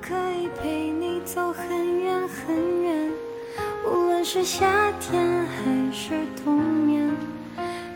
[0.00, 3.10] 可以陪你走很远很远，
[3.86, 6.10] 无论是夏天还是
[6.44, 7.10] 冬眠，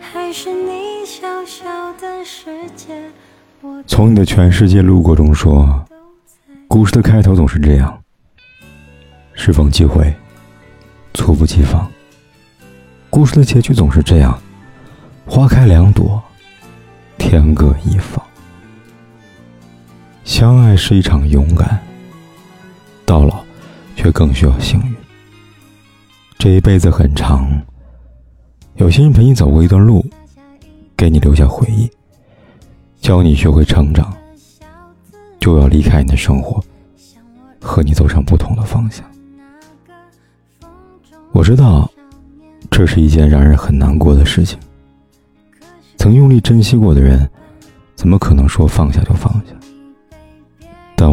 [0.01, 3.11] 还是你小小的世界。
[3.87, 5.84] 从你的全世界路过中说，
[6.66, 8.02] 故事的开头总是这样：
[9.35, 10.15] 适逢机会，
[11.15, 11.91] 猝不及防。
[13.10, 14.38] 故事的结局总是这样：
[15.27, 16.23] 花开两朵，
[17.19, 18.24] 天各一方。
[20.29, 21.80] 相爱是一场勇敢，
[23.07, 23.43] 到老
[23.96, 24.95] 却更需要幸运。
[26.38, 27.51] 这一辈子很长，
[28.74, 30.04] 有些人陪你走过一段路，
[30.95, 31.90] 给你留下回忆，
[33.01, 34.15] 教你学会成长，
[35.40, 36.63] 就要离开你的生活，
[37.59, 39.02] 和你走上不同的方向。
[41.32, 41.90] 我知道，
[42.70, 44.59] 这是一件让人很难过的事情。
[45.96, 47.29] 曾用力珍惜过的人，
[47.96, 49.54] 怎么可能说放下就放下？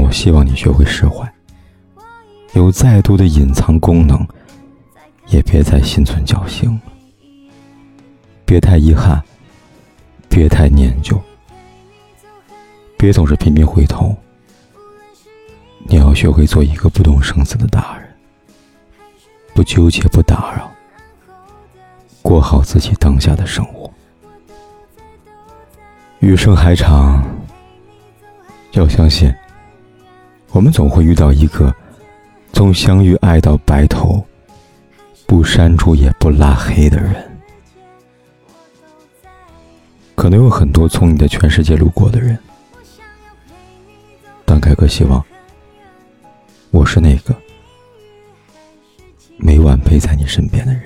[0.06, 1.28] 我希望你学会释怀，
[2.54, 4.24] 有再多的隐藏功能，
[5.30, 6.82] 也别再心存侥幸了。
[8.46, 9.20] 别太遗憾，
[10.30, 11.20] 别太念旧，
[12.98, 14.16] 别总是频频回头。
[15.88, 18.08] 你要学会做一个不动声色的大人，
[19.56, 20.72] 不纠结，不打扰，
[22.22, 23.92] 过好自己当下的生活。
[26.20, 27.26] 余生还长，
[28.74, 29.34] 要相信。
[30.56, 31.76] 我们总会遇到一个
[32.54, 34.26] 从相遇爱到白头，
[35.28, 37.14] 不删除也不拉黑的人。
[40.16, 42.40] 可能有很多从你的全世界路过的人，
[44.46, 45.22] 但凯哥希望
[46.72, 47.36] 我是那个
[49.36, 50.84] 每晚陪在你身边的人。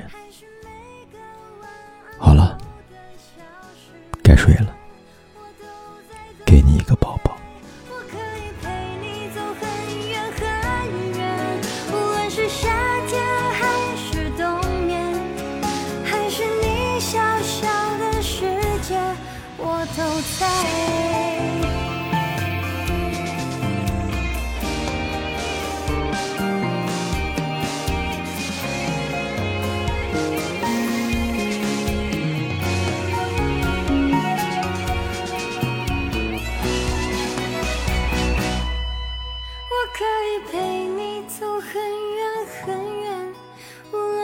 [2.18, 2.58] 好了，
[4.24, 4.76] 该睡了，
[6.44, 7.16] 给你一个抱。
[7.24, 7.29] 抱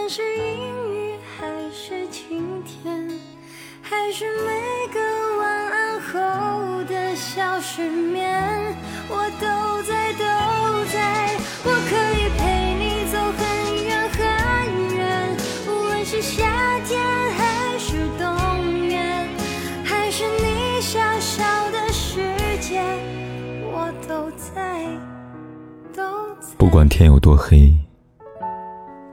[0.08, 0.60] 是阴
[0.94, 3.10] 雨还是晴天，
[3.82, 5.00] 还是每个
[5.40, 8.40] 晚安后的小失眠，
[9.10, 10.24] 我都在都
[10.94, 12.44] 在，我可以陪
[12.78, 13.44] 你走很
[13.84, 16.44] 远很远，无论是夏
[16.86, 17.02] 天
[17.34, 19.28] 还是冬眠，
[19.84, 22.22] 还是你小小的世
[22.62, 22.80] 界，
[23.64, 24.86] 我都在
[25.96, 26.56] 都在。
[26.58, 27.74] 不管天有多黑，